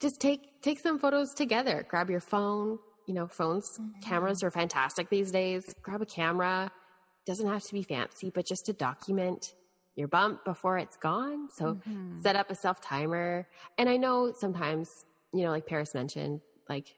[0.00, 1.84] just take take some photos together.
[1.86, 2.78] Grab your phone.
[3.06, 4.00] You know, phones, mm-hmm.
[4.00, 5.62] cameras are fantastic these days.
[5.82, 6.72] Grab a camera.
[7.26, 9.54] Doesn't have to be fancy, but just to document
[9.96, 11.48] your bump before it's gone.
[11.54, 12.20] So mm-hmm.
[12.20, 13.48] set up a self timer.
[13.76, 16.94] And I know sometimes, you know, like Paris mentioned, like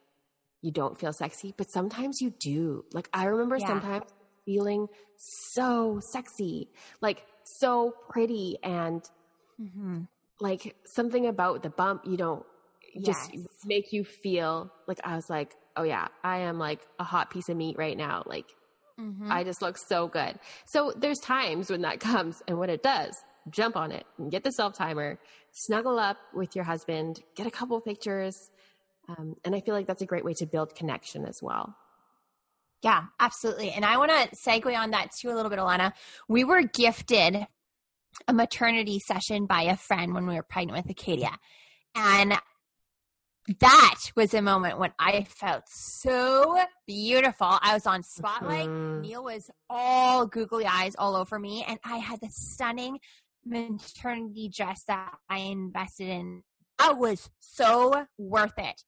[0.60, 2.84] you don't feel sexy, but sometimes you do.
[2.92, 3.68] Like I remember yeah.
[3.68, 4.04] sometimes
[4.44, 6.68] feeling so sexy,
[7.00, 9.02] like so pretty, and
[9.60, 10.00] mm-hmm.
[10.40, 12.46] like something about the bump, you know,
[13.04, 13.46] just yes.
[13.64, 17.48] make you feel like I was like, oh yeah, I am like a hot piece
[17.48, 18.24] of meat right now.
[18.26, 18.46] Like
[18.98, 19.30] Mm-hmm.
[19.30, 20.38] I just look so good.
[20.66, 23.14] So there's times when that comes, and when it does,
[23.50, 25.18] jump on it and get the self timer,
[25.52, 28.50] snuggle up with your husband, get a couple pictures.
[29.08, 31.74] Um, and I feel like that's a great way to build connection as well.
[32.82, 33.70] Yeah, absolutely.
[33.70, 35.92] And I want to segue on that too a little bit, Alana.
[36.28, 37.46] We were gifted
[38.26, 41.38] a maternity session by a friend when we were pregnant with Acadia.
[41.94, 42.34] And
[43.60, 47.58] that was a moment when I felt so beautiful.
[47.62, 48.68] I was on Spotlight.
[48.68, 49.00] Mm-hmm.
[49.00, 51.64] Neil was all googly eyes all over me.
[51.66, 52.98] And I had the stunning
[53.44, 56.42] maternity dress that I invested in.
[56.78, 58.82] That was so worth it.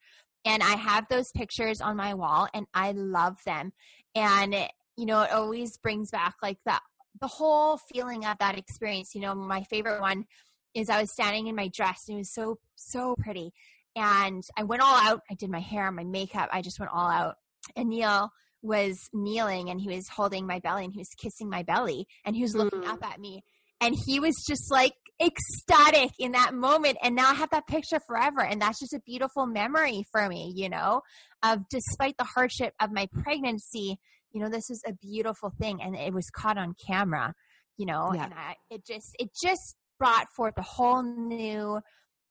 [0.45, 3.73] And I have those pictures on my wall and I love them.
[4.15, 4.55] And,
[4.97, 6.83] you know, it always brings back like that,
[7.21, 9.15] the whole feeling of that experience.
[9.15, 10.27] You know, my favorite one
[10.75, 13.53] is I was standing in my dress and it was so, so pretty.
[13.97, 15.21] And I went all out.
[15.31, 16.49] I did my hair, my makeup.
[16.53, 17.37] I just went all out.
[17.77, 18.31] And Neil
[18.63, 22.37] was kneeling and he was holding my belly and he was kissing my belly and
[22.37, 22.89] he was looking mm.
[22.89, 23.43] up at me
[23.81, 27.99] and he was just like ecstatic in that moment and now i have that picture
[28.07, 31.01] forever and that's just a beautiful memory for me you know
[31.43, 33.99] of despite the hardship of my pregnancy
[34.33, 37.35] you know this is a beautiful thing and it was caught on camera
[37.77, 38.25] you know yeah.
[38.25, 41.81] and I, it just it just brought forth a whole new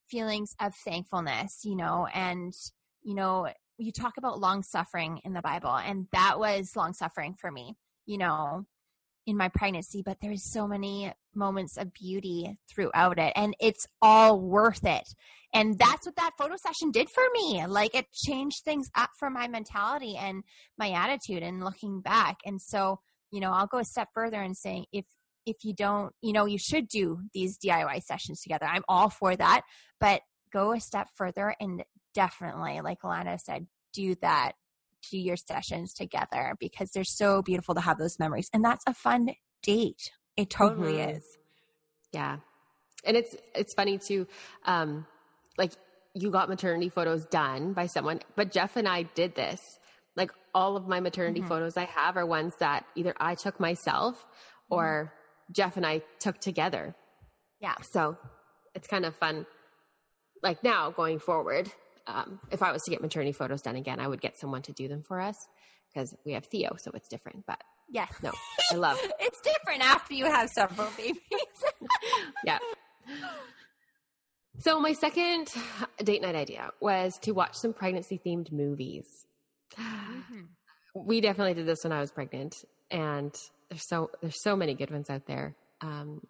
[0.10, 2.54] feelings of thankfulness you know and
[3.04, 7.36] you know you talk about long suffering in the bible and that was long suffering
[7.40, 8.66] for me you know
[9.30, 14.42] in my pregnancy, but there's so many moments of beauty throughout it and it's all
[14.42, 15.08] worth it.
[15.54, 17.66] And that's what that photo session did for me.
[17.68, 20.44] Like it changed things up for my mentality and
[20.78, 22.38] my attitude and looking back.
[22.44, 23.00] And so,
[23.32, 25.06] you know, I'll go a step further and saying if
[25.50, 28.66] if you don't, you know, you should do these DIY sessions together.
[28.66, 29.62] I'm all for that,
[30.00, 31.84] but go a step further and
[32.14, 34.54] definitely, like Alana said, do that
[35.10, 38.50] do your sessions together because they're so beautiful to have those memories.
[38.54, 39.30] And that's a fun
[39.64, 40.12] date.
[40.36, 41.18] It totally mm-hmm.
[41.18, 41.24] is.
[42.12, 42.38] Yeah.
[43.06, 44.28] And it's it's funny too.
[44.66, 45.06] Um,
[45.58, 45.72] like
[46.14, 49.80] you got maternity photos done by someone, but Jeff and I did this.
[50.16, 51.50] Like all of my maternity mm-hmm.
[51.50, 54.26] photos I have are ones that either I took myself
[54.70, 55.19] or mm-hmm.
[55.52, 56.96] Jeff and I took together.
[57.60, 57.76] Yeah.
[57.82, 58.18] So
[58.76, 59.46] it's kind of fun.
[60.42, 61.70] Like now going forward,
[62.08, 64.72] um, if I was to get maternity photos done again, I would get someone to
[64.72, 65.48] do them for us
[65.94, 67.46] because we have Theo, so it's different.
[67.46, 68.32] But yeah, no,
[68.72, 69.00] I love.
[69.20, 71.20] it's different after you have several babies.
[72.46, 72.60] yeah.
[74.60, 75.50] So my second
[76.04, 79.26] date night idea was to watch some pregnancy themed movies.
[79.78, 80.42] Mm-hmm.
[80.96, 83.34] We definitely did this when I was pregnant, and
[83.70, 85.56] there's so there's so many good ones out there.
[85.82, 86.22] Um,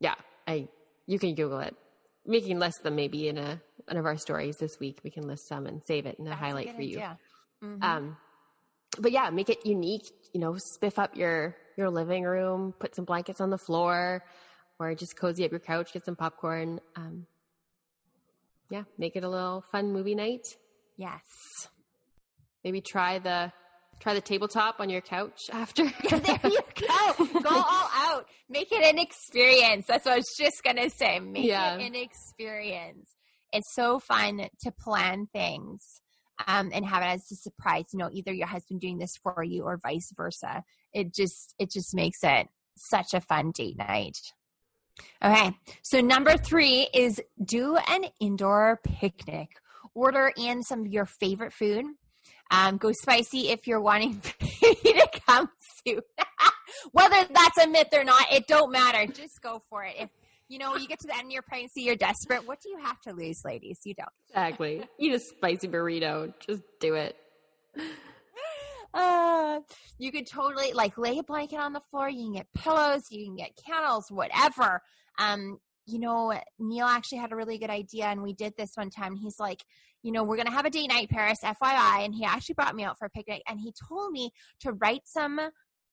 [0.00, 0.14] yeah,
[0.46, 0.68] I
[1.06, 1.76] you can Google it
[2.24, 5.00] we can list them maybe in a one of our stories this week.
[5.02, 6.98] We can list some and save it in a That's highlight a for you.
[6.98, 7.82] Mm-hmm.
[7.82, 8.16] Um,
[8.98, 10.06] but yeah, make it unique.
[10.32, 14.24] You know, spiff up your your living room, put some blankets on the floor,
[14.78, 16.80] or just cozy up your couch, get some popcorn.
[16.96, 17.26] Um,
[18.70, 20.46] yeah, make it a little fun movie night.
[20.96, 21.22] Yes.
[22.64, 23.52] Maybe try the
[24.02, 25.84] try the tabletop on your couch after.
[26.10, 27.24] there you go.
[27.40, 28.26] Go all out.
[28.48, 29.86] Make it an experience.
[29.86, 31.20] That's what I was just gonna say.
[31.20, 31.76] Make yeah.
[31.76, 33.14] it an experience.
[33.52, 36.00] It's so fun to plan things
[36.46, 37.86] um, and have it as a surprise.
[37.92, 40.64] You know, either your husband doing this for you or vice versa.
[40.92, 44.18] It just it just makes it such a fun date night.
[45.24, 49.48] Okay, so number three is do an indoor picnic.
[49.94, 51.84] Order in some of your favorite food
[52.50, 54.20] um, go spicy if you're wanting
[54.60, 55.48] baby to come
[55.86, 56.00] soon.
[56.92, 59.06] Whether that's a myth or not, it don't matter.
[59.06, 59.94] Just go for it.
[59.98, 60.10] If
[60.48, 62.46] you know you get to the end of your pregnancy, you're desperate.
[62.46, 63.80] What do you have to lose, ladies?
[63.84, 64.08] You don't.
[64.28, 64.82] Exactly.
[64.98, 66.32] Eat a spicy burrito.
[66.46, 67.16] Just do it.
[68.94, 69.60] Uh,
[69.98, 72.08] you could totally like lay a blanket on the floor.
[72.08, 73.10] You can get pillows.
[73.10, 74.82] You can get candles, whatever.
[75.18, 78.90] Um, you know, Neil actually had a really good idea, and we did this one
[78.90, 79.16] time.
[79.16, 79.64] He's like,
[80.02, 82.04] you know, we're going to have a date night, Paris, FYI.
[82.04, 85.02] And he actually brought me out for a picnic and he told me to write
[85.04, 85.40] some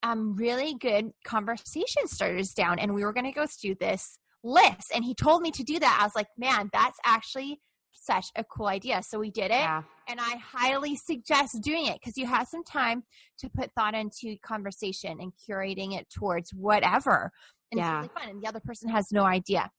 [0.04, 2.80] um, really good conversation starters down.
[2.80, 4.92] And we were going to go through this list.
[4.94, 5.98] And he told me to do that.
[6.00, 7.60] I was like, man, that's actually
[7.92, 9.04] such a cool idea.
[9.04, 9.60] So we did it.
[9.60, 9.84] Yeah.
[10.08, 13.04] And I highly suggest doing it because you have some time
[13.40, 17.32] to put thought into conversation and curating it towards whatever.
[17.72, 18.00] And yeah.
[18.00, 18.30] it's really fun.
[18.30, 19.70] And the other person has no idea.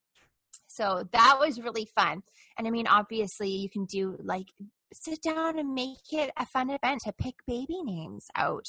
[0.80, 2.22] So that was really fun.
[2.56, 4.46] And I mean, obviously, you can do like
[4.92, 8.66] sit down and make it a fun event to pick baby names out,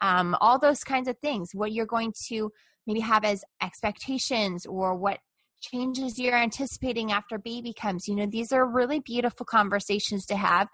[0.00, 1.50] um, all those kinds of things.
[1.52, 2.50] What you're going to
[2.86, 5.18] maybe have as expectations or what
[5.60, 8.08] changes you're anticipating after baby comes.
[8.08, 10.68] You know, these are really beautiful conversations to have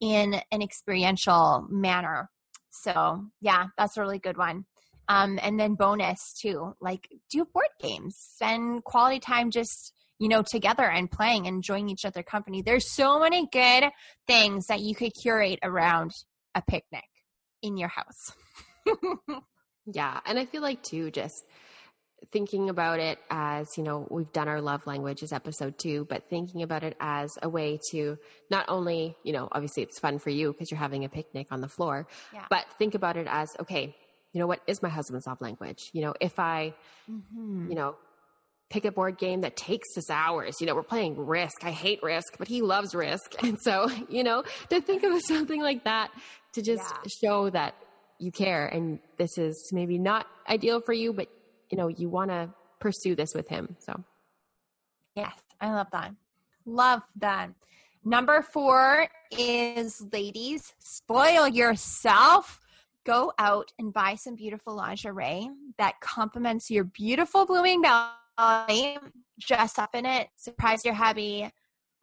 [0.00, 2.30] in an experiential manner.
[2.70, 4.64] So yeah, that's a really good one.
[5.08, 9.92] Um, and then bonus too, like do board games, spend quality time just
[10.22, 12.62] you know together and playing, and enjoying each other company.
[12.62, 13.90] There's so many good
[14.28, 16.12] things that you could curate around
[16.54, 17.08] a picnic
[17.60, 18.32] in your house.
[19.92, 21.42] yeah, and I feel like too, just
[22.30, 26.62] thinking about it as you know we've done our love languages episode two but thinking
[26.62, 28.16] about it as a way to
[28.48, 31.60] not only you know obviously it's fun for you because you're having a picnic on
[31.60, 32.44] the floor yeah.
[32.48, 33.92] but think about it as okay
[34.32, 36.72] you know what is my husband's love language you know if i
[37.10, 37.68] mm-hmm.
[37.68, 37.96] you know
[38.72, 42.02] pick a board game that takes us hours you know we're playing risk i hate
[42.02, 46.10] risk but he loves risk and so you know to think of something like that
[46.52, 47.10] to just yeah.
[47.22, 47.74] show that
[48.18, 51.28] you care and this is maybe not ideal for you but
[51.72, 53.76] you know, you want to pursue this with him.
[53.80, 54.04] So,
[55.16, 56.14] yes, I love that.
[56.66, 57.50] Love that.
[58.04, 62.60] Number four is ladies, spoil yourself.
[63.04, 68.10] Go out and buy some beautiful lingerie that complements your beautiful blooming belly.
[68.38, 71.50] Dress up in it, surprise your hubby.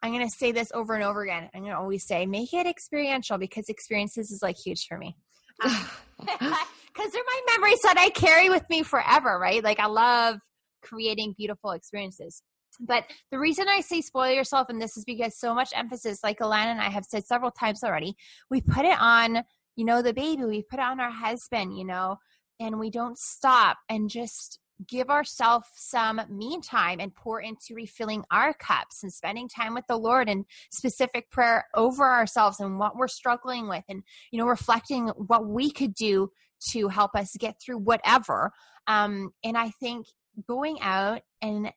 [0.02, 1.50] I'm going to say this over and over again.
[1.54, 5.16] I'm going to always say, make it experiential because experiences is like huge for me.
[5.62, 5.90] Um,
[7.00, 9.64] because they're my memories that I carry with me forever, right?
[9.64, 10.38] Like I love
[10.82, 12.42] creating beautiful experiences.
[12.80, 16.40] But the reason I say spoil yourself, and this is because so much emphasis, like
[16.40, 18.16] Alana and I have said several times already,
[18.50, 19.44] we put it on,
[19.76, 22.18] you know, the baby, we put it on our husband, you know,
[22.60, 28.24] and we don't stop and just give ourselves some me time and pour into refilling
[28.32, 32.96] our cups and spending time with the Lord and specific prayer over ourselves and what
[32.96, 36.32] we're struggling with and you know reflecting what we could do
[36.72, 38.52] to help us get through whatever.
[38.88, 40.08] Um, and I think
[40.48, 41.72] going out and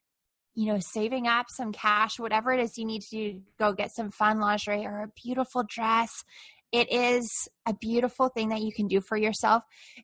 [0.55, 4.11] you know, saving up some cash, whatever it is you need to go get some
[4.11, 6.25] fun lingerie or a beautiful dress.
[6.73, 9.63] It is a beautiful thing that you can do for yourself.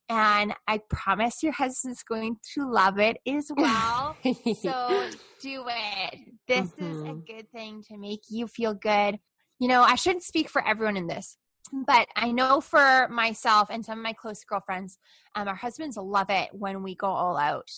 [0.08, 4.16] And I promise your husband's going to love it as well.
[4.62, 5.08] so
[5.40, 6.18] do it.
[6.46, 6.92] This mm-hmm.
[6.92, 7.20] is a mm-hmm.
[7.20, 9.18] good thing to make you feel good.
[9.58, 11.36] You know, I shouldn't speak for everyone in this,
[11.72, 14.98] but I know for myself and some of my close girlfriends,
[15.34, 17.70] um, our husbands love it when we go all out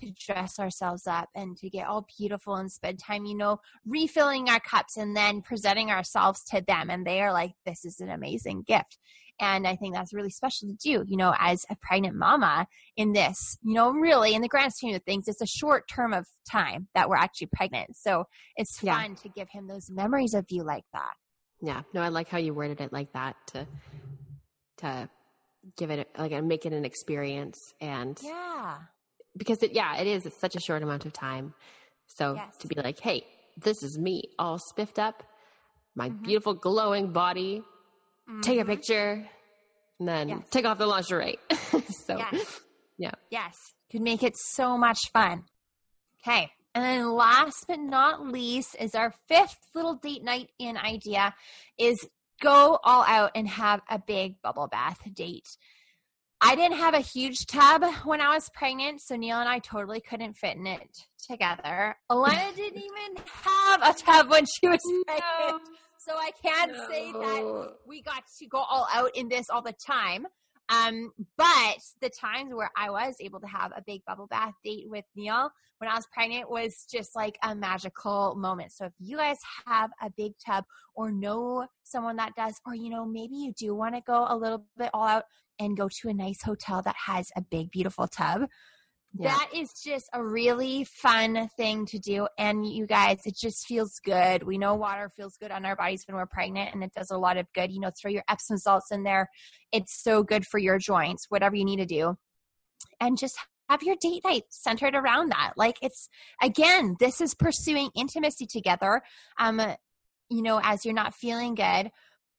[0.00, 4.48] to dress ourselves up and to get all beautiful and spend time, you know, refilling
[4.48, 6.90] our cups and then presenting ourselves to them.
[6.90, 8.98] And they are like, this is an amazing gift.
[9.40, 13.12] And I think that's really special to do, you know, as a pregnant mama in
[13.12, 16.26] this, you know, really in the grand scheme of things, it's a short term of
[16.48, 17.96] time that we're actually pregnant.
[17.96, 18.24] So
[18.56, 19.16] it's fun yeah.
[19.22, 21.14] to give him those memories of you like that.
[21.60, 21.82] Yeah.
[21.94, 23.66] No, I like how you worded it like that to
[24.78, 25.08] to
[25.76, 28.78] give it like make it an experience and yeah
[29.36, 31.54] because it yeah it is it's such a short amount of time
[32.06, 32.56] so yes.
[32.58, 33.24] to be like hey
[33.56, 35.22] this is me all spiffed up
[35.94, 36.24] my mm-hmm.
[36.24, 37.62] beautiful glowing body
[38.28, 38.40] mm-hmm.
[38.40, 38.70] take a mm-hmm.
[38.70, 39.26] picture
[39.98, 40.48] and then yes.
[40.50, 41.38] take off the lingerie
[42.06, 42.60] so yes.
[42.98, 43.56] yeah yes
[43.90, 45.44] could make it so much fun
[46.20, 51.34] okay and then last but not least is our fifth little date night in idea
[51.78, 52.06] is
[52.42, 55.46] go all out and have a big bubble bath date.
[56.44, 60.00] I didn't have a huge tub when I was pregnant, so Neil and I totally
[60.00, 61.96] couldn't fit in it together.
[62.10, 65.22] Alana didn't even have a tub when she was pregnant.
[65.48, 65.60] No.
[66.00, 66.88] So I can't no.
[66.88, 70.26] say that we got to go all out in this all the time.
[70.68, 74.86] Um, but the times where I was able to have a big bubble bath date
[74.88, 78.72] with Neil when I was pregnant was just like a magical moment.
[78.72, 80.64] So if you guys have a big tub
[80.96, 84.36] or know someone that does, or you know, maybe you do want to go a
[84.36, 85.24] little bit all out
[85.64, 88.48] and go to a nice hotel that has a big, beautiful tub,
[89.14, 89.28] yeah.
[89.28, 92.28] That is just a really fun thing to do.
[92.38, 94.42] And you guys, it just feels good.
[94.42, 97.18] We know water feels good on our bodies when we're pregnant and it does a
[97.18, 97.70] lot of good.
[97.70, 99.28] You know, throw your Epsom salts in there.
[99.70, 102.16] It's so good for your joints, whatever you need to do.
[103.00, 103.36] And just
[103.68, 105.52] have your date night centered around that.
[105.56, 106.08] Like it's
[106.42, 109.02] again, this is pursuing intimacy together.
[109.38, 109.60] Um,
[110.30, 111.90] you know, as you're not feeling good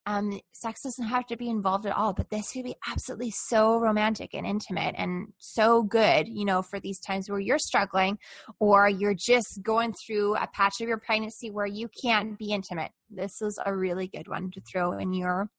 [0.05, 3.79] um, sex doesn't have to be involved at all, but this could be absolutely so
[3.79, 8.17] romantic and intimate and so good, you know, for these times where you're struggling
[8.59, 12.91] or you're just going through a patch of your pregnancy where you can't be intimate.
[13.09, 15.49] This is a really good one to throw in your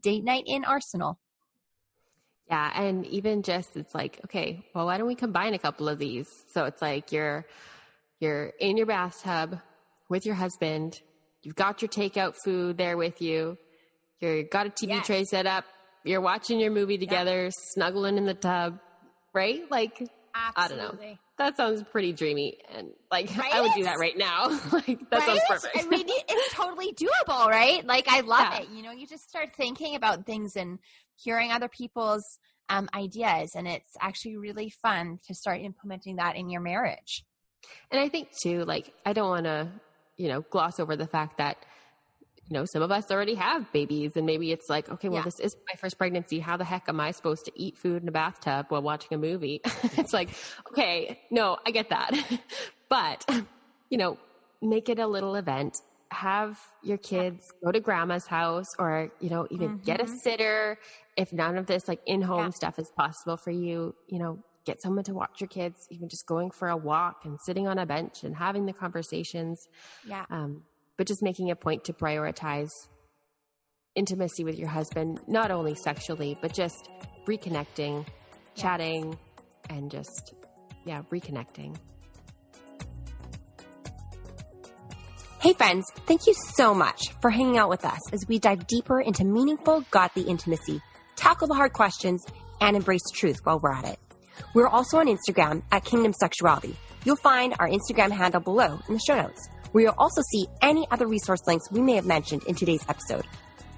[0.00, 1.18] date night in arsenal.
[2.48, 5.98] Yeah, and even just it's like, okay, well, why don't we combine a couple of
[5.98, 6.28] these?
[6.48, 7.46] So it's like you're
[8.18, 9.60] you're in your bathtub
[10.08, 11.00] with your husband,
[11.42, 13.56] you've got your takeout food there with you
[14.22, 15.06] you got a TV yes.
[15.06, 15.64] tray set up.
[16.04, 18.78] You're watching your movie together, snuggling in the tub,
[19.34, 19.62] right?
[19.70, 20.84] Like Absolutely.
[20.84, 21.16] I don't know.
[21.38, 23.52] That sounds pretty dreamy, and like right?
[23.54, 24.48] I would do that right now.
[24.72, 25.26] like that right?
[25.26, 25.78] sounds perfect.
[25.78, 27.84] I mean, it's totally doable, right?
[27.84, 28.60] Like I love yeah.
[28.60, 28.68] it.
[28.70, 30.78] You know, you just start thinking about things and
[31.16, 36.48] hearing other people's um, ideas, and it's actually really fun to start implementing that in
[36.48, 37.24] your marriage.
[37.90, 39.68] And I think too, like I don't want to,
[40.16, 41.56] you know, gloss over the fact that
[42.48, 45.24] you know, some of us already have babies and maybe it's like, okay, well, yeah.
[45.24, 46.40] this is my first pregnancy.
[46.40, 49.18] How the heck am I supposed to eat food in a bathtub while watching a
[49.18, 49.60] movie?
[49.96, 50.30] it's like,
[50.70, 52.12] okay, no, I get that.
[52.88, 53.24] but,
[53.90, 54.18] you know,
[54.60, 55.78] make it a little event.
[56.10, 59.84] Have your kids go to grandma's house or, you know, even mm-hmm.
[59.84, 60.16] get a mm-hmm.
[60.16, 60.78] sitter.
[61.16, 62.50] If none of this like in home yeah.
[62.50, 66.26] stuff is possible for you, you know, get someone to watch your kids, even just
[66.26, 69.68] going for a walk and sitting on a bench and having the conversations.
[70.06, 70.24] Yeah.
[70.30, 70.62] Um,
[71.02, 72.68] but just making a point to prioritize
[73.96, 76.88] intimacy with your husband, not only sexually, but just
[77.26, 78.06] reconnecting,
[78.54, 79.18] chatting,
[79.68, 80.32] and just,
[80.84, 81.76] yeah, reconnecting.
[85.40, 89.00] Hey, friends, thank you so much for hanging out with us as we dive deeper
[89.00, 90.80] into meaningful, godly intimacy,
[91.16, 92.24] tackle the hard questions,
[92.60, 93.98] and embrace truth while we're at it.
[94.54, 96.76] We're also on Instagram at Kingdom Sexuality.
[97.04, 100.86] You'll find our Instagram handle below in the show notes where you'll also see any
[100.90, 103.26] other resource links we may have mentioned in today's episode.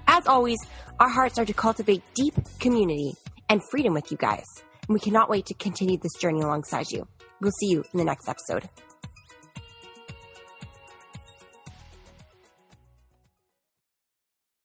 [0.07, 0.59] As always,
[0.99, 3.13] our hearts are to cultivate deep community
[3.49, 4.45] and freedom with you guys,
[4.87, 7.07] and we cannot wait to continue this journey alongside you.
[7.41, 8.69] We'll see you in the next episode.